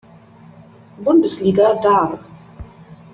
[1.03, 2.19] Bundesliga dar.